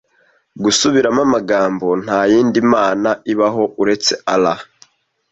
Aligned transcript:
Gusubiramo 0.63 1.21
amagambo 1.27 1.87
nta 2.03 2.21
yindi 2.31 2.59
mana 2.73 3.09
ibaho 3.31 3.63
uretse 3.81 4.13
Allah 4.33 4.59